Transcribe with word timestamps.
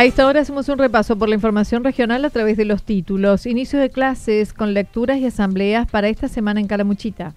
A 0.00 0.06
esta 0.06 0.26
hora 0.26 0.40
hacemos 0.40 0.66
un 0.70 0.78
repaso 0.78 1.14
por 1.16 1.28
la 1.28 1.34
información 1.34 1.84
regional 1.84 2.24
a 2.24 2.30
través 2.30 2.56
de 2.56 2.64
los 2.64 2.84
títulos. 2.84 3.44
Inicio 3.44 3.78
de 3.78 3.90
clases 3.90 4.54
con 4.54 4.72
lecturas 4.72 5.18
y 5.18 5.26
asambleas 5.26 5.90
para 5.90 6.08
esta 6.08 6.26
semana 6.26 6.58
en 6.58 6.68
Calamuchita. 6.68 7.34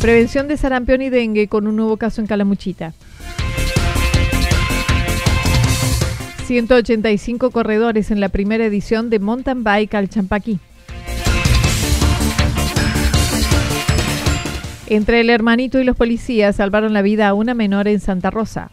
Prevención 0.00 0.48
de 0.48 0.56
sarampión 0.56 1.00
y 1.00 1.10
dengue 1.10 1.46
con 1.46 1.68
un 1.68 1.76
nuevo 1.76 1.96
caso 1.96 2.20
en 2.20 2.26
Calamuchita. 2.26 2.92
185 6.46 7.52
corredores 7.52 8.10
en 8.10 8.18
la 8.18 8.30
primera 8.30 8.64
edición 8.64 9.10
de 9.10 9.20
Mountain 9.20 9.62
Bike 9.62 9.94
al 9.94 10.08
Champaquí. 10.08 10.58
Entre 14.90 15.20
el 15.20 15.30
hermanito 15.30 15.78
y 15.78 15.84
los 15.84 15.94
policías 15.94 16.56
salvaron 16.56 16.92
la 16.92 17.00
vida 17.00 17.28
a 17.28 17.34
una 17.34 17.54
menor 17.54 17.86
en 17.86 18.00
Santa 18.00 18.28
Rosa. 18.28 18.72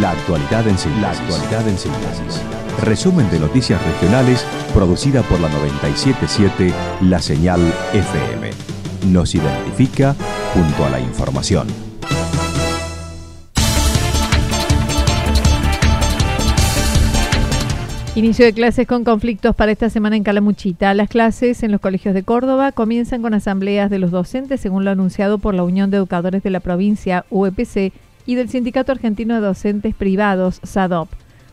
La 0.00 0.12
actualidad 0.12 0.66
en 0.66 0.78
síntesis. 0.78 2.42
Resumen 2.82 3.30
de 3.30 3.40
noticias 3.40 3.78
regionales 3.84 4.42
producida 4.72 5.20
por 5.20 5.38
la 5.38 5.50
977 5.50 6.72
La 7.02 7.20
Señal 7.20 7.60
FM. 7.92 8.52
Nos 9.12 9.34
identifica 9.34 10.16
junto 10.54 10.86
a 10.86 10.88
la 10.88 11.00
información. 11.00 11.89
Inicio 18.20 18.44
de 18.44 18.52
clases 18.52 18.86
con 18.86 19.02
conflictos 19.02 19.56
para 19.56 19.72
esta 19.72 19.88
semana 19.88 20.14
en 20.14 20.24
Calamuchita. 20.24 20.92
Las 20.92 21.08
clases 21.08 21.62
en 21.62 21.72
los 21.72 21.80
colegios 21.80 22.12
de 22.12 22.22
Córdoba 22.22 22.70
comienzan 22.70 23.22
con 23.22 23.32
asambleas 23.32 23.88
de 23.88 23.98
los 23.98 24.10
docentes, 24.10 24.60
según 24.60 24.84
lo 24.84 24.90
anunciado 24.90 25.38
por 25.38 25.54
la 25.54 25.62
Unión 25.62 25.90
de 25.90 25.96
Educadores 25.96 26.42
de 26.42 26.50
la 26.50 26.60
Provincia, 26.60 27.24
UEPC, 27.30 27.94
y 28.26 28.34
del 28.34 28.50
Sindicato 28.50 28.92
Argentino 28.92 29.36
de 29.36 29.40
Docentes 29.40 29.94
Privados, 29.94 30.60
SADOP. 30.62 31.08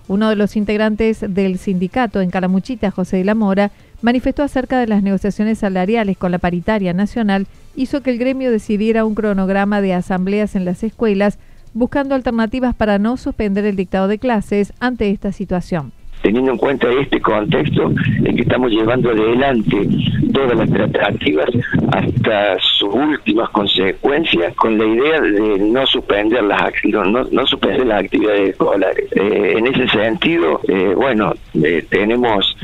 Uno 0.10 0.28
de 0.28 0.36
los 0.36 0.58
integrantes 0.58 1.24
del 1.26 1.58
sindicato 1.58 2.20
en 2.20 2.32
Calamuchita, 2.32 2.92
José 2.92 3.16
de 3.16 3.24
la 3.24 3.34
Mora, 3.34 3.72
manifestó 4.02 4.44
acerca 4.44 4.78
de 4.78 4.88
las 4.88 5.02
negociaciones 5.02 5.60
salariales 5.60 6.18
con 6.18 6.34
la 6.34 6.38
paritaria 6.38 6.92
nacional, 6.92 7.48
hizo 7.78 8.02
que 8.02 8.10
el 8.10 8.18
gremio 8.18 8.52
decidiera 8.52 9.06
un 9.06 9.16
cronograma 9.16 9.80
de 9.80 9.94
asambleas 9.94 10.54
en 10.54 10.66
las 10.66 10.84
escuelas, 10.84 11.40
buscando 11.74 12.14
alternativas 12.14 12.76
para 12.76 13.00
no 13.00 13.16
suspender 13.16 13.64
el 13.64 13.78
dictado 13.78 14.10
de 14.10 14.20
clases 14.20 14.74
ante 14.82 15.10
esta 15.12 15.32
situación 15.32 15.94
teniendo 16.22 16.52
en 16.52 16.58
cuenta 16.58 16.88
este 16.92 17.20
contexto 17.22 17.92
en 18.24 18.36
que 18.36 18.42
estamos 18.42 18.72
llevando 18.72 19.12
adelante 19.12 19.88
todas 20.34 20.58
las 20.58 20.70
tratativas 20.70 21.50
hasta 21.92 22.58
sus 22.60 22.94
últimas 22.94 23.50
consecuencias 23.50 24.54
con 24.56 24.78
la 24.78 24.86
idea 24.86 25.22
de 25.22 25.60
no 25.60 25.86
suspender 25.86 26.44
las 26.44 26.72
no, 26.84 27.24
no 27.24 27.48
suspender 27.48 27.86
las 27.88 28.04
actividades 28.04 28.50
escolares. 28.50 29.06
Eh, 29.16 29.56
en 29.58 29.68
ese 29.68 29.88
sentido 29.90 30.62
eh, 30.68 30.94
bueno 30.96 31.34
eh, 31.64 31.86
tenemos 31.90 32.56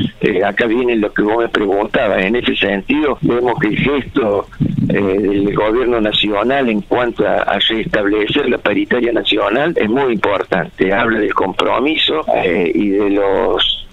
acá 0.45 0.65
viene 0.65 0.95
lo 0.97 1.11
que 1.13 1.21
vos 1.21 1.37
me 1.39 1.49
preguntabas 1.49 2.23
en 2.23 2.35
ese 2.35 2.55
sentido 2.55 3.17
vemos 3.21 3.59
que 3.59 3.67
el 3.67 3.77
gesto 3.77 4.47
del 4.59 5.55
gobierno 5.55 6.01
nacional 6.01 6.69
en 6.69 6.81
cuanto 6.81 7.27
a, 7.27 7.43
a, 7.43 7.59
restablecer 7.59 8.49
la 8.49 8.57
paritaria 8.57 9.11
nacional 9.11 9.73
es 9.75 9.89
muy 9.89 10.13
importante. 10.13 10.93
Habla 10.93 11.19
del 11.19 11.33
compromiso 11.33 12.25
y 12.73 12.89
de 12.89 13.09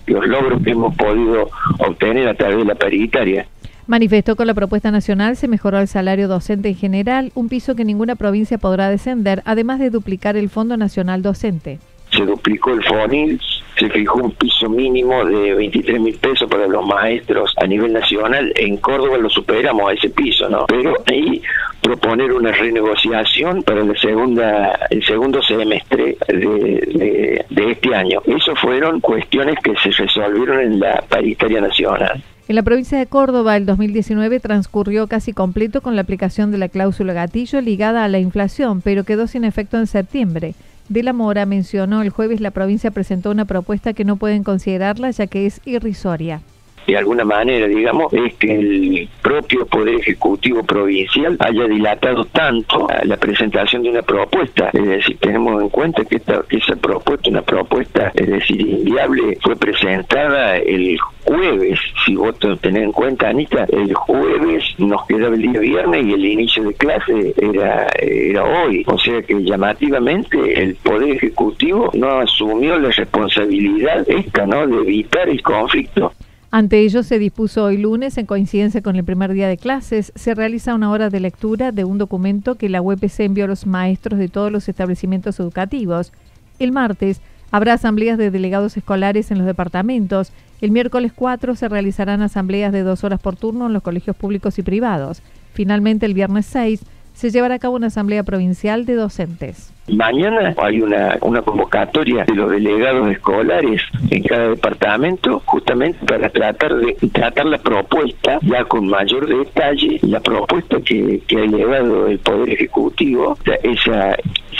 los 0.06 0.27
logros 0.27 0.62
que 0.62 0.71
hemos 0.71 0.94
podido 0.97 1.50
obtener 1.78 2.28
a 2.28 2.34
través 2.34 2.59
de 2.59 2.65
la 2.65 2.75
paritaria. 2.75 3.47
Manifestó 3.87 4.37
con 4.37 4.47
la 4.47 4.55
propuesta 4.55 4.91
nacional 4.91 5.37
se 5.37 5.49
mejoró 5.49 5.81
el 5.81 5.88
salario 5.88 6.28
docente 6.28 6.69
en 6.69 6.77
general, 6.77 7.33
un 7.34 7.49
piso 7.49 7.75
que 7.75 7.84
ninguna 7.84 8.15
provincia 8.15 8.56
podrá 8.56 8.88
descender, 8.88 9.43
además 9.44 9.81
de 9.81 9.91
duplicar 9.91 10.37
el 10.37 10.49
Fondo 10.49 10.77
Nacional 10.77 11.22
Docente. 11.22 11.81
Se 12.10 12.25
duplicó 12.25 12.72
el 12.72 12.82
FONIL, 12.82 13.41
se 13.78 13.88
fijó 13.88 14.19
un 14.19 14.32
piso 14.32 14.69
mínimo 14.69 15.25
de 15.25 15.54
23 15.54 16.00
mil 16.00 16.16
pesos 16.16 16.48
para 16.50 16.66
los 16.66 16.84
maestros 16.87 17.54
a 17.56 17.66
nivel 17.66 17.93
nacional. 17.93 18.53
En 18.56 18.76
Córdoba 18.78 19.16
lo 19.19 19.31
superamos 19.31 19.91
a 19.91 19.94
ese 19.94 20.10
piso, 20.10 20.49
¿no? 20.49 20.66
Pero 20.66 20.94
ahí 21.06 21.41
proponer 21.81 22.32
una 22.32 22.53
renegociación 22.53 23.62
para 23.62 23.84
la 23.84 23.94
segunda, 23.97 24.78
el 24.91 25.04
segundo 25.04 25.43
semestre 25.43 26.16
de, 26.28 27.44
de 27.49 27.70
este 27.70 27.94
año. 27.94 28.20
Eso 28.26 28.54
fueron 28.56 29.00
cuestiones 29.00 29.56
que 29.62 29.75
se 29.76 29.91
resolvieron 29.91 30.60
en 30.60 30.81
la 30.81 31.03
paritaria 31.09 31.60
nacional. 31.60 32.22
En 32.50 32.56
la 32.56 32.65
provincia 32.65 32.99
de 32.99 33.06
Córdoba, 33.06 33.56
el 33.56 33.65
2019 33.65 34.41
transcurrió 34.41 35.06
casi 35.06 35.32
completo 35.32 35.82
con 35.82 35.94
la 35.94 36.03
aplicación 36.03 36.50
de 36.50 36.59
la 36.59 36.69
cláusula 36.69 37.12
gatillo 37.12 37.60
ligada 37.60 38.03
a 38.03 38.09
la 38.09 38.19
inflación, 38.19 38.81
pero 38.82 39.04
quedó 39.04 39.28
sin 39.28 39.44
efecto 39.44 39.78
en 39.78 39.87
septiembre. 39.87 40.54
De 40.91 41.05
la 41.05 41.12
Mora 41.12 41.47
mencionó 41.47 42.03
el 42.03 42.11
jueves 42.11 42.41
la 42.41 42.51
provincia 42.51 42.91
presentó 42.91 43.31
una 43.31 43.45
propuesta 43.45 43.93
que 43.93 44.05
no 44.05 44.17
pueden 44.17 44.43
considerarla 44.43 45.12
ya 45.12 45.28
que 45.28 45.47
es 45.47 45.61
irrisoria 45.65 46.43
de 46.87 46.97
alguna 46.97 47.25
manera, 47.25 47.67
digamos, 47.67 48.13
es 48.13 48.35
que 48.35 48.55
el 48.55 49.09
propio 49.23 49.67
Poder 49.67 49.97
Ejecutivo 49.97 50.63
Provincial 50.65 51.37
haya 51.38 51.65
dilatado 51.65 52.25
tanto 52.27 52.88
la 53.05 53.17
presentación 53.17 53.82
de 53.82 53.91
una 53.91 54.03
propuesta. 54.03 54.71
Es 54.73 54.87
decir, 54.87 55.19
tenemos 55.19 55.62
en 55.62 55.69
cuenta 55.69 56.05
que, 56.05 56.17
esta, 56.17 56.43
que 56.49 56.56
esa 56.56 56.77
propuesta, 56.77 57.31
una 57.31 57.43
propuesta, 57.43 58.11
es 58.15 58.27
decir, 58.27 58.61
inviable, 58.61 59.38
fue 59.43 59.56
presentada 59.56 60.56
el 60.59 60.99
jueves, 61.25 61.79
si 62.05 62.17
vos 62.17 62.35
tenés 62.61 62.83
en 62.83 62.93
cuenta, 62.93 63.29
Anita, 63.29 63.67
el 63.71 63.94
jueves 63.94 64.65
nos 64.79 65.06
quedaba 65.06 65.35
el 65.35 65.43
día 65.43 65.61
viernes 65.61 66.06
y 66.06 66.12
el 66.12 66.25
inicio 66.25 66.65
de 66.65 66.75
clase 66.75 67.35
era, 67.37 67.87
era 68.00 68.44
hoy. 68.44 68.83
O 68.87 68.99
sea 68.99 69.23
que 69.23 69.35
llamativamente 69.43 70.62
el 70.62 70.75
Poder 70.76 71.12
Ejecutivo 71.12 71.91
no 71.94 72.21
asumió 72.21 72.79
la 72.79 72.91
responsabilidad 72.91 74.05
esta, 74.09 74.47
¿no?, 74.47 74.67
de 74.67 74.76
evitar 74.79 75.29
el 75.29 75.43
conflicto. 75.43 76.12
Ante 76.52 76.81
ello, 76.81 77.05
se 77.05 77.20
dispuso 77.20 77.64
hoy 77.64 77.76
lunes, 77.76 78.19
en 78.19 78.26
coincidencia 78.26 78.82
con 78.82 78.97
el 78.97 79.05
primer 79.05 79.32
día 79.32 79.47
de 79.47 79.56
clases, 79.56 80.12
se 80.17 80.35
realiza 80.35 80.75
una 80.75 80.91
hora 80.91 81.08
de 81.08 81.20
lectura 81.20 81.70
de 81.70 81.85
un 81.85 81.97
documento 81.97 82.56
que 82.56 82.69
la 82.69 82.82
UPC 82.82 83.20
envió 83.20 83.44
a 83.44 83.49
los 83.49 83.67
maestros 83.67 84.19
de 84.19 84.29
todos 84.29 84.50
los 84.50 84.69
establecimientos 84.69 85.38
educativos. 85.38 86.12
El 86.58 86.73
martes 86.73 87.20
habrá 87.52 87.75
asambleas 87.75 88.19
de 88.19 88.32
delegados 88.32 88.76
escolares 88.76 89.31
en 89.31 89.38
los 89.38 89.47
departamentos. 89.47 90.32
El 90.61 90.73
miércoles 90.73 91.12
4 91.14 91.55
se 91.55 91.69
realizarán 91.69 92.20
asambleas 92.20 92.73
de 92.73 92.82
dos 92.82 93.05
horas 93.05 93.20
por 93.20 93.37
turno 93.37 93.69
en 93.69 93.73
los 93.73 93.85
colegios 93.85 94.17
públicos 94.17 94.58
y 94.58 94.62
privados. 94.62 95.23
Finalmente, 95.55 96.05
el 96.06 96.14
viernes 96.14 96.47
6 96.47 96.81
se 97.12 97.31
llevará 97.31 97.57
a 97.57 97.59
cabo 97.59 97.77
una 97.77 97.89
asamblea 97.89 98.23
provincial 98.23 98.87
de 98.87 98.95
docentes. 98.95 99.73
Mañana 99.89 100.55
hay 100.59 100.81
una, 100.81 101.19
una 101.21 101.43
convocatoria 101.43 102.25
de 102.25 102.35
los 102.35 102.51
delegados 102.51 103.11
escolares 103.11 103.83
en 104.11 104.23
cada 104.23 104.51
departamento 104.51 105.43
justamente 105.47 105.99
para 106.07 106.29
tratar 106.31 106.77
de 106.77 106.97
tratar 107.12 107.47
la 107.47 107.59
propuesta 107.59 108.39
ya 108.43 108.65
con 108.65 108.87
mayor 108.87 109.27
detalle, 109.27 109.99
la 110.03 110.21
propuesta 110.21 110.81
que, 110.81 111.21
que 111.27 111.37
ha 111.39 111.45
elevado 111.45 112.07
el 112.07 112.19
Poder 112.21 112.51
Ejecutivo, 112.51 113.37
esa, 113.62 114.17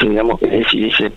digamos, 0.09 0.43
es 0.43 0.67
ese 0.73 1.13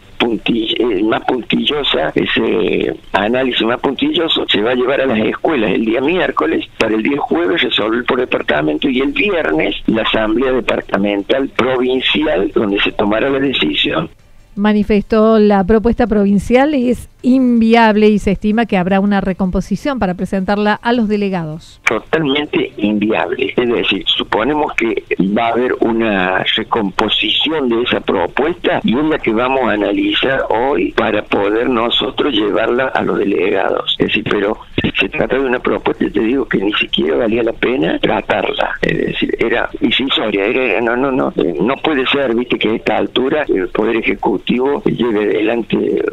eh, 0.45 1.03
más 1.03 1.21
puntillosa, 1.25 2.11
ese 2.15 2.95
análisis 3.11 3.61
más 3.65 3.79
puntilloso 3.79 4.45
se 4.47 4.61
va 4.61 4.71
a 4.71 4.75
llevar 4.75 5.01
a 5.01 5.05
las 5.05 5.19
escuelas 5.19 5.71
el 5.71 5.85
día 5.85 6.01
miércoles, 6.01 6.65
para 6.77 6.95
el 6.95 7.03
día 7.03 7.19
jueves 7.19 7.61
resolver 7.61 8.05
por 8.05 8.19
departamento 8.19 8.89
y 8.89 9.01
el 9.01 9.11
viernes 9.11 9.75
la 9.87 10.03
asamblea 10.03 10.53
departamental 10.53 11.49
provincial 11.49 12.51
donde 12.53 12.79
se 12.79 12.91
tomará 12.93 13.29
la 13.29 13.39
decisión 13.39 14.09
manifestó 14.55 15.39
la 15.39 15.63
propuesta 15.63 16.07
provincial 16.07 16.73
es 16.73 17.09
inviable 17.21 18.09
y 18.09 18.19
se 18.19 18.31
estima 18.31 18.65
que 18.65 18.77
habrá 18.77 18.99
una 18.99 19.21
recomposición 19.21 19.97
para 19.97 20.13
presentarla 20.13 20.73
a 20.73 20.91
los 20.93 21.07
delegados. 21.07 21.79
Totalmente 21.87 22.73
inviable. 22.77 23.53
Es 23.55 23.69
decir, 23.69 24.03
suponemos 24.05 24.73
que 24.73 25.03
va 25.35 25.47
a 25.47 25.51
haber 25.53 25.73
una 25.79 26.43
recomposición 26.55 27.69
de 27.69 27.81
esa 27.83 28.01
propuesta 28.01 28.81
y 28.83 28.97
es 28.97 29.05
la 29.05 29.17
que 29.19 29.31
vamos 29.31 29.63
a 29.63 29.71
analizar 29.71 30.45
hoy 30.49 30.91
para 30.91 31.23
poder 31.23 31.69
nosotros 31.69 32.33
llevarla 32.33 32.87
a 32.87 33.01
los 33.01 33.17
delegados. 33.17 33.95
Es 33.99 34.07
decir, 34.07 34.23
pero 34.29 34.57
se 34.91 35.09
trata 35.09 35.37
de 35.37 35.45
una 35.45 35.59
propuesta, 35.59 36.05
te 36.09 36.19
digo 36.19 36.45
que 36.45 36.57
ni 36.57 36.73
siquiera 36.73 37.17
valía 37.17 37.43
la 37.43 37.53
pena 37.53 37.97
tratarla. 37.99 38.71
Es 38.81 38.97
decir, 38.97 39.35
era 39.39 39.69
incisoria, 39.81 40.45
era, 40.45 40.81
no, 40.81 40.95
no, 40.95 41.11
no, 41.11 41.33
no 41.35 41.77
puede 41.77 42.05
ser, 42.07 42.35
viste, 42.35 42.57
que 42.57 42.69
a 42.69 42.75
esta 42.75 42.97
altura 42.97 43.45
el 43.47 43.69
Poder 43.69 43.97
Ejecutivo 43.97 44.83
lleve 44.83 45.25
adelante 45.25 46.03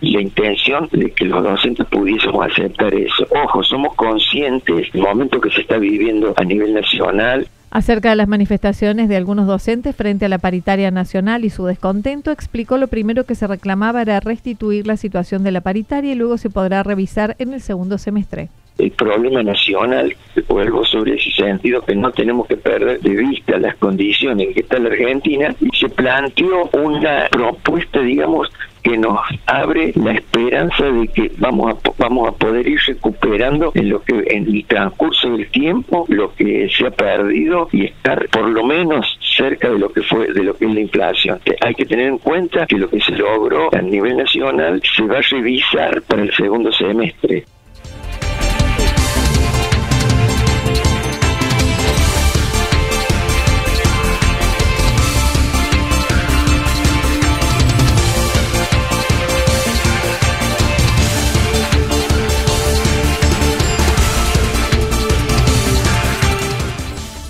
la 0.00 0.20
intención 0.20 0.88
de 0.92 1.10
que 1.10 1.24
los 1.24 1.42
docentes 1.42 1.86
pudiésemos 1.86 2.46
aceptar 2.46 2.94
eso. 2.94 3.26
Ojo, 3.44 3.62
somos 3.62 3.94
conscientes 3.94 4.92
del 4.92 5.02
momento 5.02 5.40
que 5.40 5.50
se 5.50 5.62
está 5.62 5.78
viviendo 5.78 6.34
a 6.36 6.44
nivel 6.44 6.74
nacional 6.74 7.46
Acerca 7.70 8.10
de 8.10 8.16
las 8.16 8.28
manifestaciones 8.28 9.08
de 9.08 9.16
algunos 9.16 9.46
docentes 9.46 9.94
frente 9.94 10.24
a 10.24 10.28
la 10.28 10.38
paritaria 10.38 10.90
nacional 10.90 11.44
y 11.44 11.50
su 11.50 11.66
descontento, 11.66 12.30
explicó 12.30 12.78
lo 12.78 12.88
primero 12.88 13.24
que 13.24 13.34
se 13.34 13.46
reclamaba 13.46 14.00
era 14.00 14.20
restituir 14.20 14.86
la 14.86 14.96
situación 14.96 15.44
de 15.44 15.52
la 15.52 15.60
paritaria 15.60 16.12
y 16.12 16.14
luego 16.14 16.38
se 16.38 16.48
podrá 16.48 16.82
revisar 16.82 17.36
en 17.38 17.52
el 17.52 17.60
segundo 17.60 17.98
semestre 17.98 18.48
el 18.78 18.90
problema 18.92 19.42
nacional, 19.42 20.14
vuelvo 20.48 20.84
sobre 20.84 21.16
ese 21.16 21.30
sentido, 21.32 21.82
que 21.82 21.94
no 21.94 22.10
tenemos 22.12 22.46
que 22.46 22.56
perder 22.56 23.00
de 23.00 23.10
vista 23.10 23.58
las 23.58 23.76
condiciones 23.76 24.48
en 24.48 24.54
que 24.54 24.60
está 24.60 24.78
la 24.78 24.88
Argentina, 24.88 25.54
y 25.60 25.76
se 25.76 25.88
planteó 25.88 26.70
una 26.72 27.26
propuesta, 27.30 28.00
digamos, 28.00 28.48
que 28.82 28.96
nos 28.96 29.18
abre 29.46 29.92
la 29.96 30.12
esperanza 30.12 30.84
de 30.84 31.08
que 31.08 31.32
vamos 31.38 31.74
a 31.74 31.90
vamos 31.98 32.28
a 32.28 32.32
poder 32.32 32.66
ir 32.66 32.78
recuperando 32.86 33.72
en 33.74 33.90
lo 33.90 34.02
que 34.02 34.24
en 34.28 34.46
el 34.46 34.64
transcurso 34.66 35.30
del 35.30 35.50
tiempo 35.50 36.06
lo 36.08 36.32
que 36.34 36.68
se 36.70 36.86
ha 36.86 36.90
perdido 36.90 37.68
y 37.72 37.86
estar 37.86 38.28
por 38.28 38.48
lo 38.48 38.64
menos 38.64 39.18
cerca 39.36 39.68
de 39.68 39.78
lo 39.78 39.92
que 39.92 40.02
fue 40.02 40.32
de 40.32 40.44
lo 40.44 40.54
que 40.56 40.66
es 40.66 40.74
la 40.74 40.80
inflación. 40.80 41.40
Hay 41.60 41.74
que 41.74 41.86
tener 41.86 42.06
en 42.06 42.18
cuenta 42.18 42.66
que 42.66 42.76
lo 42.76 42.88
que 42.88 43.00
se 43.00 43.12
logró 43.12 43.68
a 43.74 43.82
nivel 43.82 44.16
nacional 44.16 44.80
se 44.96 45.02
va 45.02 45.18
a 45.18 45.22
revisar 45.22 46.02
para 46.02 46.22
el 46.22 46.32
segundo 46.32 46.70
semestre. 46.72 47.44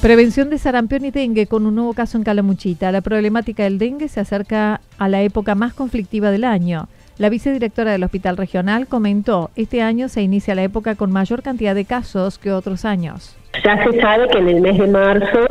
Prevención 0.09 0.49
de 0.49 0.57
sarampión 0.57 1.05
y 1.05 1.11
dengue 1.11 1.47
con 1.47 1.67
un 1.67 1.75
nuevo 1.75 1.93
caso 1.93 2.17
en 2.17 2.25
Calamuchita. 2.25 2.91
La 2.93 3.03
problemática 3.03 3.65
del 3.65 3.77
dengue 3.77 4.09
se 4.09 4.21
acerca 4.21 4.81
a 4.97 5.07
la 5.07 5.21
época 5.21 5.55
más 5.55 5.75
conflictiva 5.75 6.31
del 6.31 6.45
año. 6.45 6.89
La 7.19 7.29
vicedirectora 7.29 7.93
del 7.93 8.05
Hospital 8.05 8.39
Regional 8.39 8.87
comentó, 8.87 9.51
este 9.55 9.83
año 9.83 10.09
se 10.09 10.23
inicia 10.23 10.55
la 10.55 10.63
época 10.63 10.95
con 10.95 11.13
mayor 11.13 11.43
cantidad 11.43 11.75
de 11.75 11.85
casos 11.85 12.39
que 12.39 12.53
otros 12.53 12.87
años. 12.87 13.37
Ya 13.63 13.85
se 13.85 14.01
sabe 14.01 14.29
que 14.29 14.39
en 14.39 14.49
el 14.49 14.63
mes 14.63 14.79
de 14.79 14.87
marzo 14.87 15.47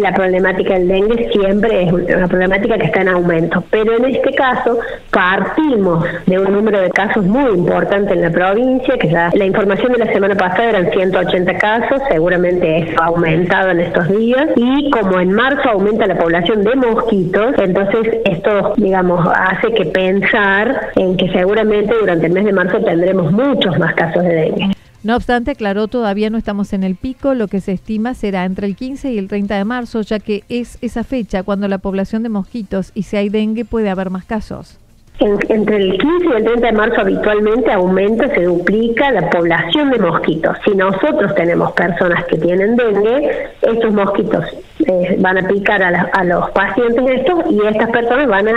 la 0.00 0.12
problemática 0.12 0.74
del 0.74 0.88
dengue 0.88 1.30
siempre 1.32 1.84
es 1.84 1.92
una 1.92 2.28
problemática 2.28 2.78
que 2.78 2.86
está 2.86 3.02
en 3.02 3.08
aumento, 3.08 3.62
pero 3.70 3.96
en 3.96 4.06
este 4.06 4.32
caso 4.34 4.78
partimos 5.10 6.04
de 6.26 6.38
un 6.38 6.52
número 6.52 6.80
de 6.80 6.90
casos 6.90 7.24
muy 7.24 7.52
importante 7.52 8.14
en 8.14 8.22
la 8.22 8.30
provincia, 8.30 8.96
que 8.98 9.08
ya 9.08 9.30
la 9.32 9.44
información 9.44 9.92
de 9.92 9.98
la 9.98 10.12
semana 10.12 10.34
pasada 10.34 10.70
eran 10.70 10.90
180 10.90 11.58
casos, 11.58 12.02
seguramente 12.10 12.78
eso 12.78 13.02
ha 13.02 13.06
aumentado 13.06 13.70
en 13.70 13.80
estos 13.80 14.08
días, 14.08 14.48
y 14.56 14.90
como 14.90 15.20
en 15.20 15.32
marzo 15.32 15.70
aumenta 15.70 16.06
la 16.06 16.16
población 16.16 16.64
de 16.64 16.74
mosquitos, 16.74 17.54
entonces 17.58 18.18
esto, 18.24 18.74
digamos, 18.76 19.26
hace 19.34 19.72
que 19.72 19.86
pensar 19.86 20.90
en 20.96 21.16
que 21.16 21.30
seguramente 21.30 21.94
durante 22.00 22.26
el 22.26 22.32
mes 22.32 22.44
de 22.44 22.52
marzo 22.52 22.80
tendremos 22.80 23.30
muchos 23.32 23.78
más 23.78 23.94
casos 23.94 24.22
de 24.24 24.34
dengue. 24.34 24.81
No 25.02 25.16
obstante, 25.16 25.50
aclaró, 25.50 25.88
todavía 25.88 26.30
no 26.30 26.38
estamos 26.38 26.72
en 26.72 26.84
el 26.84 26.94
pico, 26.94 27.34
lo 27.34 27.48
que 27.48 27.60
se 27.60 27.72
estima 27.72 28.14
será 28.14 28.44
entre 28.44 28.68
el 28.68 28.76
15 28.76 29.12
y 29.12 29.18
el 29.18 29.26
30 29.26 29.56
de 29.56 29.64
marzo, 29.64 30.00
ya 30.02 30.20
que 30.20 30.44
es 30.48 30.78
esa 30.80 31.02
fecha 31.02 31.42
cuando 31.42 31.66
la 31.66 31.78
población 31.78 32.22
de 32.22 32.28
mosquitos 32.28 32.92
y 32.94 33.02
si 33.02 33.16
hay 33.16 33.28
dengue 33.28 33.64
puede 33.64 33.90
haber 33.90 34.10
más 34.10 34.24
casos 34.24 34.78
entre 35.22 35.76
el 35.76 35.98
15 35.98 36.26
y 36.26 36.32
el 36.36 36.44
30 36.44 36.66
de 36.66 36.72
marzo 36.72 37.00
habitualmente 37.00 37.72
aumenta, 37.72 38.28
se 38.28 38.42
duplica 38.42 39.10
la 39.10 39.30
población 39.30 39.90
de 39.90 39.98
mosquitos. 39.98 40.56
Si 40.64 40.72
nosotros 40.72 41.34
tenemos 41.34 41.72
personas 41.72 42.24
que 42.26 42.38
tienen 42.38 42.76
dengue, 42.76 43.48
estos 43.62 43.92
mosquitos 43.92 44.44
eh, 44.86 45.16
van 45.18 45.38
a 45.38 45.46
picar 45.46 45.82
a, 45.82 46.24
los 46.24 46.50
pacientes 46.50 47.04
estos 47.08 47.44
y 47.50 47.60
estas 47.66 47.90
personas 47.90 48.26
van 48.26 48.48
a 48.48 48.54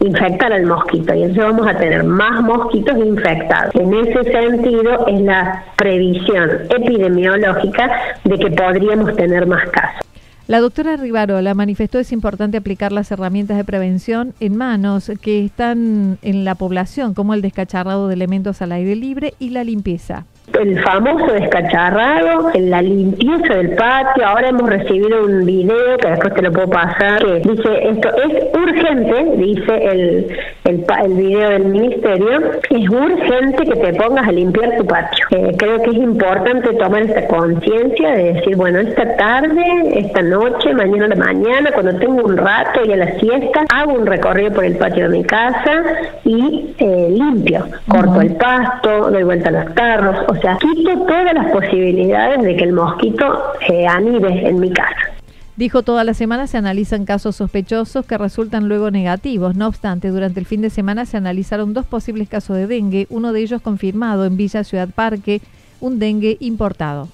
infectar 0.00 0.52
al 0.52 0.66
mosquito 0.66 1.14
y 1.14 1.22
entonces 1.22 1.44
vamos 1.44 1.66
a 1.68 1.78
tener 1.78 2.02
más 2.04 2.42
mosquitos 2.42 2.96
infectados. 2.98 3.74
En 3.74 3.94
ese 3.94 4.24
sentido 4.24 5.06
es 5.06 5.20
la 5.20 5.64
previsión 5.76 6.50
epidemiológica 6.70 7.90
de 8.24 8.38
que 8.38 8.50
podríamos 8.50 9.14
tener 9.14 9.46
más 9.46 9.68
casos. 9.70 10.07
La 10.48 10.60
doctora 10.60 10.96
Rivarola 10.96 11.52
manifestó 11.52 11.98
es 11.98 12.10
importante 12.10 12.56
aplicar 12.56 12.90
las 12.90 13.10
herramientas 13.10 13.58
de 13.58 13.64
prevención 13.64 14.32
en 14.40 14.56
manos 14.56 15.12
que 15.20 15.44
están 15.44 16.16
en 16.22 16.44
la 16.46 16.54
población, 16.54 17.12
como 17.12 17.34
el 17.34 17.42
descacharrado 17.42 18.08
de 18.08 18.14
elementos 18.14 18.62
al 18.62 18.72
aire 18.72 18.96
libre 18.96 19.34
y 19.38 19.50
la 19.50 19.62
limpieza 19.62 20.24
el 20.60 20.80
famoso 20.82 21.32
descacharrado, 21.32 22.50
la 22.54 22.82
limpieza 22.82 23.54
del 23.54 23.70
patio. 23.70 24.26
Ahora 24.26 24.48
hemos 24.48 24.68
recibido 24.68 25.24
un 25.24 25.44
video 25.44 25.96
que 25.98 26.08
después 26.08 26.34
te 26.34 26.42
lo 26.42 26.52
puedo 26.52 26.70
pasar, 26.70 27.24
que 27.24 27.40
dice 27.40 27.88
esto 27.88 28.08
es 28.16 28.44
urgente, 28.54 29.36
dice 29.36 29.90
el, 29.92 30.36
el, 30.64 30.84
el 31.04 31.12
video 31.14 31.50
del 31.50 31.64
ministerio, 31.66 32.40
es 32.70 32.88
urgente 32.88 33.64
que 33.64 33.76
te 33.76 33.92
pongas 33.94 34.26
a 34.26 34.32
limpiar 34.32 34.76
tu 34.76 34.86
patio. 34.86 35.26
Eh, 35.30 35.54
creo 35.58 35.82
que 35.82 35.90
es 35.90 35.96
importante 35.96 36.72
tomar 36.74 37.02
esta 37.02 37.26
conciencia 37.26 38.12
de 38.12 38.32
decir, 38.34 38.56
bueno, 38.56 38.78
esta 38.80 39.16
tarde, 39.16 39.62
esta 39.94 40.22
noche, 40.22 40.74
mañana 40.74 41.06
a 41.06 41.08
la 41.08 41.16
mañana, 41.16 41.70
cuando 41.72 41.94
tengo 41.98 42.24
un 42.24 42.36
rato 42.36 42.84
y 42.84 42.92
a 42.92 42.96
la 42.96 43.18
siesta, 43.18 43.64
hago 43.74 43.92
un 43.92 44.06
recorrido 44.06 44.52
por 44.52 44.64
el 44.64 44.76
patio 44.76 45.08
de 45.08 45.18
mi 45.18 45.24
casa 45.24 45.84
y 46.24 46.74
eh, 46.78 47.08
limpio, 47.10 47.66
corto 47.86 48.20
el 48.20 48.34
pasto, 48.36 49.10
doy 49.10 49.22
vuelta 49.22 49.48
a 49.50 49.52
los 49.52 49.70
carros, 49.70 50.16
o 50.28 50.34
sea, 50.40 50.56
quito 50.58 50.98
todas 51.06 51.34
las 51.34 51.50
posibilidades 51.52 52.42
de 52.42 52.56
que 52.56 52.64
el 52.64 52.72
mosquito 52.72 53.24
eh, 53.68 53.86
anide 53.86 54.48
en 54.48 54.60
mi 54.60 54.72
casa. 54.72 55.18
Dijo, 55.56 55.82
toda 55.82 56.04
la 56.04 56.14
semana 56.14 56.46
se 56.46 56.56
analizan 56.56 57.04
casos 57.04 57.34
sospechosos 57.34 58.06
que 58.06 58.16
resultan 58.16 58.68
luego 58.68 58.92
negativos. 58.92 59.56
No 59.56 59.66
obstante, 59.66 60.08
durante 60.08 60.38
el 60.38 60.46
fin 60.46 60.60
de 60.62 60.70
semana 60.70 61.04
se 61.04 61.16
analizaron 61.16 61.74
dos 61.74 61.84
posibles 61.84 62.28
casos 62.28 62.56
de 62.56 62.68
dengue, 62.68 63.08
uno 63.10 63.32
de 63.32 63.40
ellos 63.40 63.60
confirmado 63.60 64.24
en 64.24 64.36
Villa 64.36 64.62
Ciudad 64.62 64.88
Parque, 64.94 65.40
un 65.80 65.98
dengue 65.98 66.36
importado. 66.38 67.08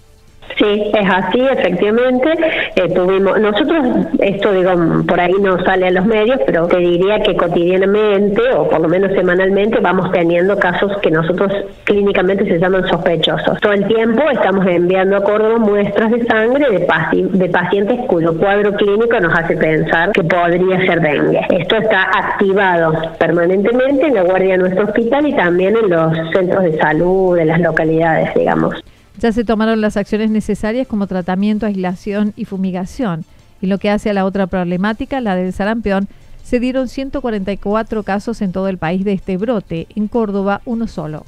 Sí, 0.64 0.90
es 0.94 1.11
así, 1.11 1.40
efectivamente. 1.40 2.30
Eh, 2.76 2.88
tuvimos 2.94 3.38
nosotros 3.38 4.06
esto 4.18 4.52
digo 4.52 4.73
por 5.06 5.21
ahí 5.21 5.35
no 5.42 5.62
sale 5.62 5.88
a 5.88 5.90
los 5.90 6.06
medios, 6.06 6.40
pero 6.47 6.66
te 6.68 6.78
diría 6.78 7.21
que 7.21 7.37
cotidianamente 7.37 8.40
o 8.56 8.68
por 8.68 8.80
lo 8.80 8.88
menos 8.88 9.12
semanalmente 9.12 9.78
vamos 9.80 10.11
teniendo 10.12 10.59
casos 10.59 10.97
que 11.02 11.11
nosotros 11.11 11.52
clínicamente 11.85 12.47
se 12.47 12.59
llaman 12.59 12.88
sospechosos. 12.88 13.61
Todo 13.61 13.75
el 13.75 13.87
tiempo 13.87 14.23
estamos 14.30 14.66
enviando 14.66 15.18
a 15.18 15.25
Córdoba 15.25 15.59
muestras 15.59 16.11
de 16.12 16.25
sangre 16.25 16.71
de, 16.71 17.28
de 17.38 17.49
pacientes 17.50 18.00
cuyo 18.06 18.38
cuadro 18.38 18.73
clínico 18.73 19.21
nos 19.21 19.38
hace 19.38 19.59
pensar 19.59 20.12
que 20.12 20.25
podría 20.25 20.80
ser 20.87 21.02
dengue. 21.02 21.47
Esto 21.50 21.76
está 21.76 22.04
activado 22.04 22.94
permanentemente 23.18 24.06
en 24.06 24.14
la 24.14 24.23
guardia 24.23 24.52
de 24.52 24.59
nuestro 24.59 24.85
hospital 24.85 25.26
y 25.26 25.35
también 25.35 25.76
en 25.76 25.90
los 25.90 26.16
centros 26.33 26.64
de 26.64 26.78
salud 26.78 27.37
de 27.37 27.44
las 27.44 27.61
localidades, 27.61 28.35
digamos. 28.35 28.83
Ya 29.18 29.33
se 29.33 29.44
tomaron 29.44 29.80
las 29.80 29.97
acciones 29.97 30.30
necesarias 30.30 30.87
como 30.87 31.06
tratamiento, 31.06 31.66
aislación 31.66 32.33
y 32.37 32.44
fumigación. 32.44 33.25
En 33.62 33.68
lo 33.68 33.78
que 33.78 33.90
hace 33.90 34.11
a 34.11 34.14
la 34.14 34.25
otra 34.25 34.47
problemática, 34.47 35.21
la 35.21 35.37
del 35.37 35.52
sarampión, 35.52 36.09
se 36.42 36.61
dieron 36.61 36.88
144 36.88 38.02
casos 38.02 38.42
en 38.42 38.52
todo 38.52 38.68
el 38.68 38.76
país 38.76 39.04
de 39.04 39.12
este 39.12 39.37
brote, 39.37 39.87
en 39.94 40.09
Córdoba 40.09 40.61
uno 40.66 40.87
solo. 40.87 41.25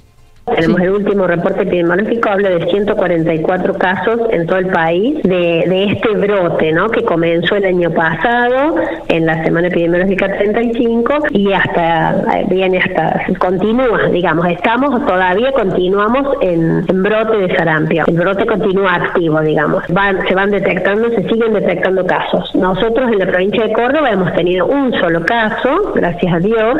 Tenemos 0.55 0.81
el 0.81 0.91
último 0.91 1.26
reporte 1.26 1.65
epidemiológico, 1.65 2.29
habla 2.29 2.50
de 2.50 2.71
144 2.71 3.75
casos 3.75 4.21
en 4.31 4.47
todo 4.47 4.59
el 4.59 4.69
país 4.69 5.21
de, 5.25 5.91
este 5.91 6.09
brote, 6.11 6.71
¿no? 6.71 6.88
Que 6.88 7.03
comenzó 7.03 7.57
el 7.57 7.65
año 7.65 7.91
pasado, 7.91 8.76
en 9.09 9.26
la 9.26 9.43
semana 9.43 9.67
epidemiológica 9.67 10.38
35, 10.38 11.15
y 11.33 11.53
hasta, 11.53 12.45
viene 12.49 12.79
hasta, 12.79 13.26
continúa, 13.41 14.09
digamos, 14.12 14.47
estamos, 14.47 15.05
todavía 15.05 15.50
continuamos 15.50 16.37
en, 16.41 16.87
brote 17.03 17.38
de 17.38 17.57
sarampión. 17.57 18.07
El 18.09 18.15
brote 18.15 18.47
continúa 18.47 18.95
activo, 18.95 19.41
digamos. 19.41 19.83
Van, 19.88 20.25
se 20.29 20.35
van 20.37 20.53
detectando, 20.53 21.11
se 21.11 21.29
siguen 21.29 21.55
detectando 21.55 22.07
casos. 22.07 22.55
Nosotros 22.55 23.11
en 23.11 23.19
la 23.19 23.26
provincia 23.26 23.67
de 23.67 23.73
Córdoba 23.73 24.11
hemos 24.11 24.33
tenido 24.35 24.67
un 24.67 24.93
solo 24.93 25.26
caso, 25.26 25.93
gracias 25.97 26.33
a 26.33 26.38
Dios, 26.38 26.76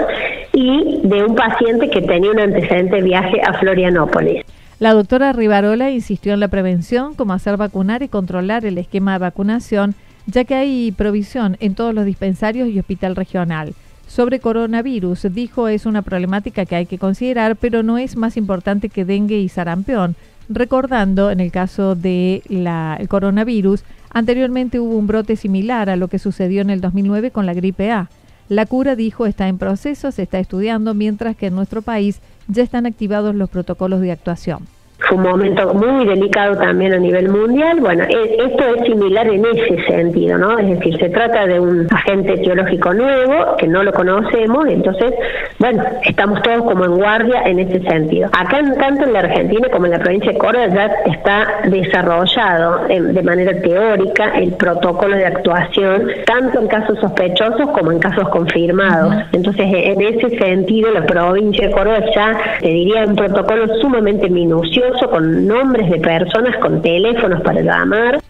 y 0.57 1.01
de 1.03 1.23
un 1.23 1.35
paciente 1.35 1.91
que 1.91 2.01
tenía 2.01 2.31
un 2.31 2.41
antecedente 2.41 2.97
de 2.97 3.03
viaje 3.03 3.43
a 3.43 3.53
Florianópolis. 3.53 4.43
La 4.79 4.95
doctora 4.95 5.35
Rivarola 5.35 5.91
insistió 5.91 6.33
en 6.33 6.41
la 6.41 6.49
prevención, 6.49 7.15
como 7.15 7.35
hacer 7.35 7.59
vacunar 7.59 8.03
y 8.03 8.09
controlar 8.09 8.65
el 8.65 8.79
esquema 8.79 9.13
de 9.13 9.19
vacunación, 9.19 9.95
ya 10.27 10.45
que 10.45 10.55
hay 10.55 10.93
provisión 10.93 11.59
en 11.61 11.75
todos 11.75 11.93
los 11.93 12.07
dispensarios 12.07 12.71
y 12.71 12.79
hospital 12.79 13.17
regional. 13.17 13.75
Sobre 14.07 14.41
coronavirus, 14.41 15.27
dijo 15.35 15.69
es 15.69 15.85
una 15.85 16.01
problemática 16.01 16.65
que 16.65 16.77
hay 16.77 16.87
que 16.87 16.97
considerar, 16.97 17.57
pero 17.57 17.83
no 17.83 17.99
es 17.99 18.17
más 18.17 18.39
importante 18.39 18.89
que 18.89 19.05
dengue 19.05 19.39
y 19.39 19.51
sarampión. 19.51 20.17
Recordando, 20.49 21.31
en 21.31 21.41
el 21.41 21.53
caso 21.53 21.95
del 21.95 22.43
el 22.49 23.09
coronavirus, 23.09 23.85
anteriormente 24.11 24.81
hubo 24.81 24.97
un 24.97 25.07
brote 25.07 25.37
similar 25.37 25.91
a 25.91 25.97
lo 25.97 26.09
que 26.09 26.19
sucedió 26.19 26.63
en 26.63 26.71
el 26.71 26.81
2009 26.81 27.31
con 27.31 27.45
la 27.45 27.53
gripe 27.53 27.93
A. 27.93 28.09
La 28.49 28.65
cura, 28.67 28.95
dijo, 28.95 29.27
está 29.27 29.49
en 29.49 29.59
proceso, 29.59 30.13
se 30.13 30.23
está 30.23 30.39
estudiando, 30.39 30.95
mientras 30.95 31.37
que 31.37 31.47
en 31.47 31.57
nuestro 31.57 31.83
país 31.83 32.21
ya 32.47 32.63
están 32.63 32.87
activados 32.87 33.35
los 33.35 33.51
protocolos 33.51 34.01
de 34.01 34.13
actuación. 34.13 34.67
Fue 34.99 35.19
un 35.19 35.25
momento 35.25 35.75
muy 35.75 36.07
delicado 36.07 36.57
también 36.57 36.95
a 36.95 36.97
nivel 36.97 37.29
mundial. 37.29 37.81
Bueno, 37.81 38.05
esto 38.05 38.65
es 38.77 38.87
similar 38.87 39.29
en 39.29 39.45
ese 39.45 39.85
sentido, 39.87 40.39
¿no? 40.39 40.59
Es 40.59 40.69
decir, 40.71 40.99
se 40.99 41.11
trata 41.11 41.47
de 41.47 41.61
un 41.61 41.87
agente 41.93 42.33
etiológico 42.33 42.95
nuevo 42.95 43.57
que 43.59 43.69
no 43.69 43.85
lo 43.85 43.93
conocemos, 43.93 44.67
entonces, 44.67 45.13
bueno, 45.59 45.85
estamos 46.03 46.41
todos 46.43 46.63
como 46.63 46.87
en 46.87 46.97
guardia 46.97 47.43
en 47.45 47.59
ese 47.61 47.83
sentido. 47.83 48.29
Acá, 48.33 48.59
tanto 48.81 49.05
en 49.05 49.13
la 49.13 49.19
Argentina 49.19 49.69
como 49.71 49.85
en 49.85 49.93
la 49.93 49.99
provincia 49.99 50.33
de 50.33 50.39
Córdoba, 50.39 50.67
ya 50.69 50.91
está 51.13 51.47
desarrollado 51.69 52.89
de 52.89 53.23
manera 53.23 53.53
teórica 53.61 54.31
el 54.39 54.53
protocolo 54.55 55.15
de 55.15 55.27
actuación, 55.27 56.09
tanto 56.25 56.59
en 56.59 56.69
casos 56.69 56.99
sospechosos 57.01 57.69
como 57.71 57.93
en 57.93 57.99
casos 57.99 58.29
confirmados. 58.31 59.15
Entonces, 59.33 59.67
en 59.71 60.01
ese 60.01 60.39
sentido, 60.39 60.91
la 60.91 61.05
provincia 61.05 61.69
de 61.69 61.75
Córdoba 61.75 62.01
ya, 62.15 62.39
te 62.61 62.69
diría, 62.69 63.05
un 63.05 63.15
protocolo 63.15 63.67
sumamente 63.81 64.31
minucioso 64.31 64.86
con 65.11 65.47
nombres 65.47 65.91
de 65.91 65.99
personas, 65.99 66.57
con 66.59 66.81
teléfonos 66.81 67.43
para 67.43 67.61
llamar. 67.61 68.21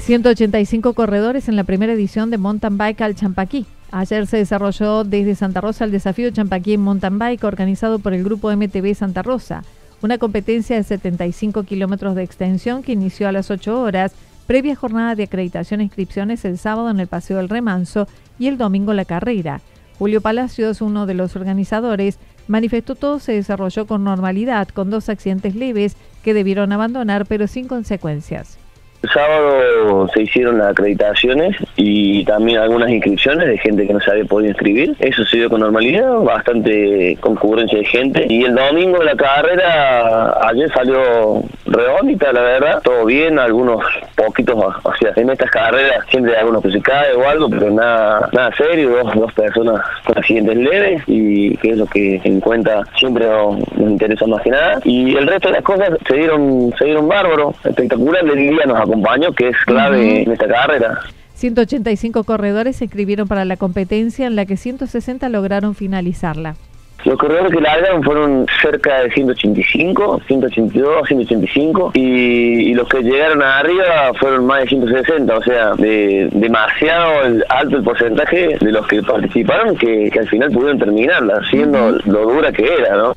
185 0.00 0.94
corredores 0.94 1.48
en 1.48 1.56
la 1.56 1.64
primera 1.64 1.92
edición 1.92 2.30
de 2.30 2.38
Mountain 2.38 2.78
Bike 2.78 3.00
al 3.00 3.14
Champaquí. 3.14 3.66
Ayer 3.92 4.26
se 4.26 4.38
desarrolló 4.38 5.04
desde 5.04 5.34
Santa 5.34 5.60
Rosa 5.60 5.84
el 5.84 5.92
desafío 5.92 6.30
Champaquí 6.30 6.74
en 6.74 6.80
Mountain 6.80 7.18
Bike 7.18 7.44
organizado 7.44 7.98
por 7.98 8.12
el 8.12 8.24
grupo 8.24 8.50
MTV 8.50 8.94
Santa 8.94 9.22
Rosa, 9.22 9.62
una 10.02 10.18
competencia 10.18 10.76
de 10.76 10.82
75 10.82 11.62
kilómetros 11.62 12.14
de 12.14 12.22
extensión 12.22 12.82
que 12.82 12.92
inició 12.92 13.28
a 13.28 13.32
las 13.32 13.50
8 13.50 13.80
horas, 13.80 14.12
previa 14.46 14.76
jornada 14.76 15.14
de 15.14 15.24
acreditación 15.24 15.80
e 15.80 15.84
inscripciones 15.84 16.44
el 16.44 16.58
sábado 16.58 16.90
en 16.90 17.00
el 17.00 17.06
Paseo 17.06 17.38
del 17.38 17.48
Remanso 17.48 18.06
y 18.38 18.48
el 18.48 18.58
domingo 18.58 18.92
la 18.92 19.04
carrera. 19.04 19.60
Julio 19.98 20.20
Palacios, 20.20 20.82
uno 20.82 21.06
de 21.06 21.14
los 21.14 21.36
organizadores, 21.36 22.18
manifestó 22.48 22.94
todo 22.94 23.18
se 23.18 23.32
desarrolló 23.32 23.86
con 23.86 24.04
normalidad, 24.04 24.68
con 24.68 24.90
dos 24.90 25.08
accidentes 25.08 25.54
leves 25.54 25.96
que 26.22 26.34
debieron 26.34 26.72
abandonar 26.72 27.26
pero 27.26 27.46
sin 27.46 27.68
consecuencias. 27.68 28.58
El 29.06 29.12
sábado 29.12 30.08
se 30.12 30.22
hicieron 30.22 30.58
las 30.58 30.72
acreditaciones 30.72 31.56
y 31.76 32.24
también 32.24 32.58
algunas 32.58 32.90
inscripciones 32.90 33.46
de 33.46 33.56
gente 33.58 33.86
que 33.86 33.92
no 33.92 34.00
se 34.00 34.10
había 34.10 34.24
podido 34.24 34.50
inscribir. 34.50 34.96
Eso 34.98 35.24
se 35.26 35.36
dio 35.36 35.48
con 35.48 35.60
normalidad, 35.60 36.12
bastante 36.22 37.16
concurrencia 37.20 37.78
de 37.78 37.84
gente. 37.84 38.26
Y 38.28 38.42
el 38.42 38.56
domingo 38.56 39.00
la 39.04 39.14
carrera, 39.14 40.36
ayer 40.48 40.68
salió 40.72 41.40
redondita, 41.66 42.32
la 42.32 42.40
verdad. 42.40 42.82
Todo 42.82 43.04
bien, 43.04 43.38
algunos 43.38 43.80
poquitos, 44.16 44.56
o 44.56 44.94
sea, 44.96 45.12
en 45.14 45.30
estas 45.30 45.50
carreras 45.52 46.04
siempre 46.10 46.32
hay 46.32 46.40
algunos 46.40 46.62
que 46.62 46.72
se 46.72 46.80
cae 46.80 47.14
o 47.14 47.28
algo, 47.28 47.48
pero 47.48 47.70
nada 47.70 48.28
nada 48.32 48.50
serio, 48.56 48.90
dos, 48.90 49.14
dos 49.14 49.32
personas 49.34 49.82
con 50.04 50.18
accidentes 50.18 50.56
leves 50.56 51.02
y 51.06 51.56
que 51.58 51.70
es 51.70 51.76
lo 51.76 51.86
que 51.86 52.20
en 52.24 52.40
cuenta 52.40 52.82
siempre 52.98 53.26
nos, 53.26 53.58
interesa 53.78 54.26
más 54.26 54.42
que 54.42 54.50
nada. 54.50 54.80
Y 54.84 55.16
el 55.16 55.26
resto 55.26 55.48
de 55.48 55.54
las 55.54 55.64
cosas 55.64 55.90
se 56.08 56.16
dieron, 56.16 56.74
se 56.78 56.86
dieron 56.86 57.08
bárbaros, 57.08 57.54
espectacular. 57.64 58.24
El 58.24 58.36
día 58.36 58.66
nos 58.66 58.80
acompañó, 58.80 58.95
que 59.36 59.48
es 59.48 59.56
clave 59.64 60.22
en 60.22 60.32
esta 60.32 60.46
carrera. 60.46 61.00
185 61.34 62.24
corredores 62.24 62.76
se 62.76 62.84
inscribieron 62.84 63.28
para 63.28 63.44
la 63.44 63.56
competencia 63.56 64.26
en 64.26 64.36
la 64.36 64.46
que 64.46 64.56
160 64.56 65.28
lograron 65.28 65.74
finalizarla. 65.74 66.56
Los 67.04 67.18
corredores 67.18 67.52
que 67.52 67.60
largaron 67.60 68.02
fueron 68.02 68.46
cerca 68.60 69.02
de 69.02 69.12
185, 69.12 70.22
182, 70.26 71.06
185 71.06 71.92
y, 71.94 72.00
y 72.00 72.74
los 72.74 72.88
que 72.88 73.00
llegaron 73.02 73.42
arriba 73.42 74.12
fueron 74.18 74.46
más 74.46 74.62
de 74.62 74.68
160, 74.70 75.36
o 75.36 75.42
sea, 75.42 75.74
de, 75.74 76.28
demasiado 76.32 77.44
alto 77.48 77.76
el 77.76 77.84
porcentaje 77.84 78.56
de 78.60 78.72
los 78.72 78.86
que 78.88 79.02
participaron 79.02 79.76
que, 79.76 80.10
al 80.18 80.26
final 80.26 80.50
pudieron 80.50 80.78
terminarla, 80.78 81.42
siendo 81.48 81.92
lo 82.06 82.22
dura 82.22 82.50
que 82.50 82.64
era, 82.64 82.96
¿no? 82.96 83.14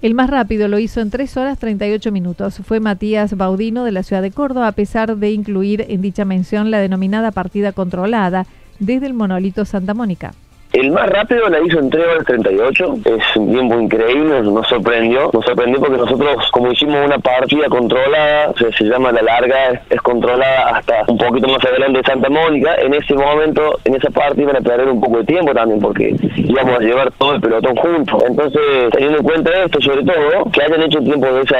El 0.00 0.14
más 0.14 0.30
rápido 0.30 0.68
lo 0.68 0.78
hizo 0.78 1.00
en 1.00 1.10
3 1.10 1.36
horas 1.38 1.58
38 1.58 2.12
minutos. 2.12 2.60
Fue 2.64 2.78
Matías 2.78 3.36
Baudino 3.36 3.82
de 3.82 3.90
la 3.90 4.04
ciudad 4.04 4.22
de 4.22 4.30
Córdoba, 4.30 4.68
a 4.68 4.72
pesar 4.72 5.16
de 5.16 5.32
incluir 5.32 5.86
en 5.88 6.02
dicha 6.02 6.24
mención 6.24 6.70
la 6.70 6.78
denominada 6.78 7.32
partida 7.32 7.72
controlada 7.72 8.46
desde 8.78 9.06
el 9.06 9.14
monolito 9.14 9.64
Santa 9.64 9.94
Mónica. 9.94 10.34
El 10.72 10.90
más 10.92 11.08
rápido 11.08 11.48
la 11.48 11.60
hizo 11.60 11.78
en 11.78 11.88
3 11.88 12.04
horas 12.06 12.24
38, 12.26 12.94
es 13.06 13.36
un 13.36 13.50
tiempo 13.50 13.80
increíble, 13.80 14.42
nos 14.42 14.68
sorprendió, 14.68 15.30
nos 15.32 15.42
sorprendió 15.44 15.80
porque 15.80 15.96
nosotros 15.96 16.50
como 16.52 16.70
hicimos 16.70 17.06
una 17.06 17.18
partida 17.18 17.68
controlada, 17.70 18.52
se 18.54 18.84
llama 18.84 19.10
la 19.10 19.22
larga, 19.22 19.82
es, 19.88 20.00
controlada 20.02 20.76
hasta 20.76 21.04
un 21.08 21.16
poquito 21.16 21.48
más 21.48 21.64
adelante 21.64 21.98
de 21.98 22.04
Santa 22.04 22.28
Mónica, 22.28 22.74
en 22.82 22.92
ese 22.92 23.14
momento, 23.14 23.78
en 23.86 23.94
esa 23.94 24.10
parte 24.10 24.42
iban 24.42 24.56
a 24.56 24.60
perder 24.60 24.88
un 24.88 25.00
poco 25.00 25.18
de 25.18 25.24
tiempo 25.24 25.54
también 25.54 25.80
porque 25.80 26.14
íbamos 26.36 26.78
a 26.78 26.82
llevar 26.82 27.10
todo 27.12 27.34
el 27.34 27.40
pelotón 27.40 27.74
juntos, 27.76 28.22
entonces 28.28 28.60
teniendo 28.92 29.18
en 29.18 29.24
cuenta 29.24 29.64
esto 29.64 29.80
sobre 29.80 30.04
todo, 30.04 30.50
que 30.52 30.62
hayan 30.62 30.82
hecho 30.82 31.00
tiempo 31.00 31.26
de 31.32 31.42
esa, 31.42 31.56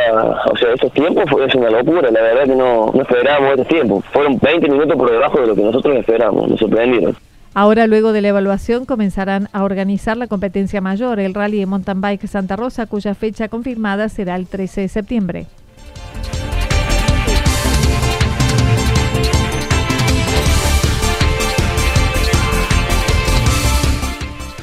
o 0.52 0.56
sea, 0.56 0.74
esos 0.74 0.92
tiempos 0.92 1.24
fue 1.30 1.46
una 1.54 1.70
locura, 1.70 2.10
la 2.10 2.20
verdad 2.20 2.44
que 2.44 2.56
no, 2.56 2.90
no 2.92 3.02
esperábamos 3.02 3.54
ese 3.54 3.64
tiempo, 3.64 4.02
fueron 4.12 4.38
20 4.38 4.68
minutos 4.68 4.96
por 4.98 5.10
debajo 5.10 5.40
de 5.40 5.46
lo 5.46 5.54
que 5.54 5.62
nosotros 5.62 5.96
esperábamos, 5.96 6.50
nos 6.50 6.60
sorprendieron. 6.60 7.16
Ahora, 7.54 7.86
luego 7.86 8.12
de 8.12 8.20
la 8.20 8.28
evaluación, 8.28 8.84
comenzarán 8.84 9.48
a 9.52 9.64
organizar 9.64 10.16
la 10.16 10.26
competencia 10.26 10.80
mayor, 10.80 11.18
el 11.18 11.34
Rally 11.34 11.58
de 11.58 11.66
Mountain 11.66 12.00
Bike 12.00 12.26
Santa 12.28 12.56
Rosa, 12.56 12.86
cuya 12.86 13.14
fecha 13.14 13.48
confirmada 13.48 14.08
será 14.08 14.36
el 14.36 14.46
13 14.46 14.82
de 14.82 14.88
septiembre. 14.88 15.46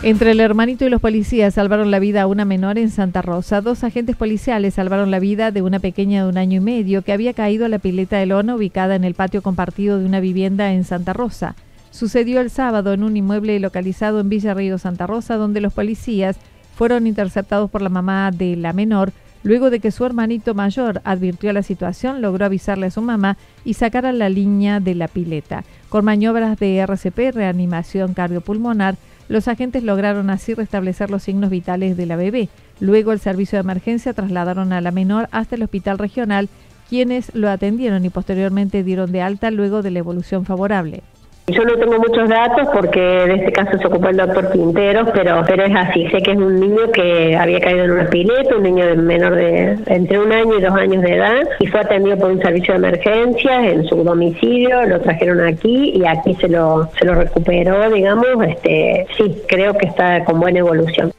Entre 0.06 0.30
el 0.30 0.40
hermanito 0.40 0.86
y 0.86 0.90
los 0.90 1.02
policías 1.02 1.56
salvaron 1.56 1.90
la 1.90 1.98
vida 1.98 2.22
a 2.22 2.28
una 2.28 2.46
menor 2.46 2.78
en 2.78 2.92
Santa 2.92 3.24
Rosa. 3.24 3.62
Dos 3.62 3.84
agentes 3.84 4.16
policiales 4.16 4.76
salvaron 4.76 5.10
la 5.10 5.18
vida 5.18 5.50
de 5.50 5.64
una 5.64 5.80
pequeña 5.80 6.22
de 6.22 6.30
un 6.30 6.38
año 6.38 6.58
y 6.58 6.64
medio 6.64 7.02
que 7.02 7.12
había 7.12 7.34
caído 7.34 7.66
a 7.66 7.70
la 7.70 7.80
pileta 7.80 8.18
de 8.18 8.28
lona 8.28 8.54
ubicada 8.54 8.94
en 8.94 9.04
el 9.04 9.16
patio 9.16 9.42
compartido 9.42 9.98
de 9.98 10.06
una 10.06 10.20
vivienda 10.20 10.74
en 10.74 10.84
Santa 10.84 11.14
Rosa. 11.14 11.56
Sucedió 11.96 12.42
el 12.42 12.50
sábado 12.50 12.92
en 12.92 13.06
un 13.06 13.16
inmueble 13.16 13.58
localizado 13.62 14.20
en 14.20 14.28
Villa 14.28 14.54
Río 14.54 14.78
Santa 14.78 15.08
Rosa, 15.08 15.38
donde 15.38 15.62
los 15.62 15.72
policías 15.72 16.36
fueron 16.76 17.08
interceptados 17.08 17.72
por 17.72 17.82
la 17.82 17.88
mamá 17.88 18.32
de 18.32 18.58
la 18.58 18.74
menor. 18.74 19.14
Luego 19.44 19.70
de 19.70 19.80
que 19.80 19.92
su 19.92 20.04
hermanito 20.04 20.54
mayor 20.54 21.00
advirtió 21.06 21.54
la 21.54 21.64
situación, 21.64 22.22
logró 22.22 22.44
avisarle 22.44 22.88
a 22.88 22.92
su 22.92 23.02
mamá 23.02 23.38
y 23.64 23.76
sacar 23.76 24.06
a 24.06 24.12
la 24.12 24.28
línea 24.28 24.82
de 24.82 24.94
la 24.94 25.08
pileta. 25.08 25.64
Con 25.88 26.04
maniobras 26.04 26.60
de 26.60 26.80
RCP, 26.80 27.34
reanimación 27.34 28.14
cardiopulmonar, 28.14 28.98
los 29.30 29.48
agentes 29.48 29.82
lograron 29.82 30.30
así 30.30 30.54
restablecer 30.54 31.10
los 31.10 31.24
signos 31.24 31.50
vitales 31.50 31.96
de 31.96 32.08
la 32.08 32.18
bebé. 32.18 32.50
Luego 32.82 33.14
el 33.14 33.22
servicio 33.22 33.56
de 33.56 33.62
emergencia 33.62 34.12
trasladaron 34.12 34.74
a 34.74 34.82
la 34.82 34.92
menor 34.92 35.30
hasta 35.32 35.56
el 35.56 35.64
hospital 35.64 35.98
regional, 35.98 36.50
quienes 36.90 37.34
lo 37.34 37.50
atendieron 37.50 38.04
y 38.04 38.10
posteriormente 38.10 38.84
dieron 38.84 39.14
de 39.14 39.22
alta 39.22 39.50
luego 39.50 39.82
de 39.82 39.92
la 39.92 40.00
evolución 40.00 40.44
favorable. 40.44 41.02
Yo 41.48 41.64
no 41.64 41.76
tengo 41.76 42.00
muchos 42.00 42.28
datos 42.28 42.68
porque 42.74 43.00
de 43.00 43.36
este 43.36 43.52
caso 43.52 43.78
se 43.78 43.86
ocupó 43.86 44.10
el 44.10 44.18
doctor 44.18 44.52
Quinteros, 44.52 45.10
pero, 45.14 45.44
pero 45.46 45.66
es 45.66 45.76
así. 45.76 46.08
Sé 46.08 46.18
que 46.24 46.32
es 46.32 46.38
un 46.38 46.60
niño 46.60 46.92
que 46.92 47.38
había 47.38 47.60
caído 47.60 47.84
en 47.84 47.92
una 47.92 48.10
pileta, 48.10 48.56
un 48.56 48.64
niño 48.64 48.84
de 48.84 48.96
menor 48.96 49.36
de 49.36 49.78
entre 49.86 50.18
un 50.18 50.32
año 50.32 50.58
y 50.58 50.62
dos 50.62 50.74
años 50.74 51.04
de 51.04 51.14
edad, 51.14 51.48
y 51.60 51.68
fue 51.68 51.82
atendido 51.82 52.18
por 52.18 52.32
un 52.32 52.42
servicio 52.42 52.74
de 52.74 52.80
emergencias 52.80 53.64
en 53.64 53.86
su 53.86 54.04
domicilio, 54.04 54.88
lo 54.88 55.00
trajeron 55.02 55.40
aquí 55.42 55.92
y 55.96 56.04
aquí 56.08 56.34
se 56.34 56.48
lo, 56.48 56.90
se 56.98 57.06
lo 57.06 57.14
recuperó, 57.14 57.92
digamos. 57.92 58.26
este 58.48 59.06
Sí, 59.16 59.44
creo 59.48 59.78
que 59.78 59.86
está 59.86 60.26
con 60.26 60.40
buena 60.40 60.60
evolución. 60.60 61.12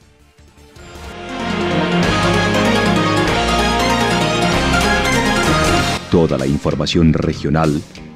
Toda 6.11 6.37
la 6.37 6.47
información 6.47 7.12
regional 7.12 7.80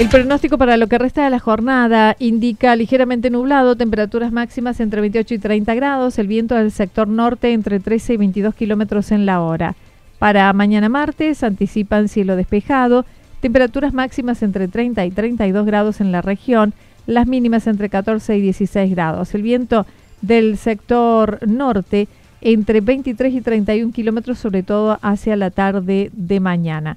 El 0.00 0.08
pronóstico 0.08 0.56
para 0.56 0.78
lo 0.78 0.86
que 0.86 0.96
resta 0.96 1.24
de 1.24 1.28
la 1.28 1.38
jornada 1.38 2.16
indica 2.18 2.74
ligeramente 2.74 3.28
nublado, 3.28 3.76
temperaturas 3.76 4.32
máximas 4.32 4.80
entre 4.80 5.02
28 5.02 5.34
y 5.34 5.38
30 5.38 5.74
grados, 5.74 6.18
el 6.18 6.26
viento 6.26 6.54
del 6.54 6.70
sector 6.70 7.06
norte 7.06 7.52
entre 7.52 7.80
13 7.80 8.14
y 8.14 8.16
22 8.16 8.54
kilómetros 8.54 9.12
en 9.12 9.26
la 9.26 9.42
hora. 9.42 9.74
Para 10.18 10.50
mañana 10.54 10.88
martes 10.88 11.42
anticipan 11.42 12.08
cielo 12.08 12.36
despejado, 12.36 13.04
temperaturas 13.42 13.92
máximas 13.92 14.42
entre 14.42 14.68
30 14.68 15.04
y 15.04 15.10
32 15.10 15.66
grados 15.66 16.00
en 16.00 16.12
la 16.12 16.22
región, 16.22 16.72
las 17.06 17.26
mínimas 17.26 17.66
entre 17.66 17.90
14 17.90 18.38
y 18.38 18.40
16 18.40 18.90
grados. 18.92 19.34
El 19.34 19.42
viento 19.42 19.84
del 20.22 20.56
sector 20.56 21.46
norte 21.46 22.08
entre 22.40 22.80
23 22.80 23.34
y 23.34 23.42
31 23.42 23.92
kilómetros, 23.92 24.38
sobre 24.38 24.62
todo 24.62 24.98
hacia 25.02 25.36
la 25.36 25.50
tarde 25.50 26.10
de 26.14 26.40
mañana. 26.40 26.96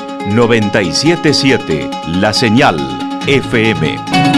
977 0.27 1.89
La 2.19 2.33
Señal 2.33 2.77
FM. 3.27 4.30